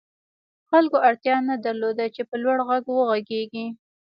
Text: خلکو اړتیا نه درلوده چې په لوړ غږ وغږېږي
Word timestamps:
خلکو 0.69 0.97
اړتیا 1.07 1.35
نه 1.49 1.55
درلوده 1.65 2.05
چې 2.15 2.21
په 2.29 2.35
لوړ 2.43 2.57
غږ 2.69 2.83
وغږېږي 2.91 3.65